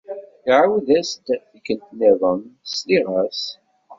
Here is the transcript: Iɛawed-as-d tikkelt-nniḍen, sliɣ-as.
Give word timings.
Iɛawed-as-d 0.47 1.25
tikkelt-nniḍen, 1.51 2.41
sliɣ-as. 2.71 3.41